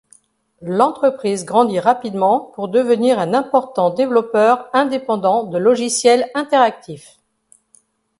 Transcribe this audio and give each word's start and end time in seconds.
L'entreprise 0.63 1.45
grandit 1.45 1.79
rapidement 1.79 2.39
pour 2.55 2.69
devenir 2.69 3.19
un 3.19 3.35
important 3.35 3.91
développeur 3.91 4.67
indépendant 4.73 5.43
de 5.43 5.59
logiciel 5.59 6.27
interactif. 6.33 7.19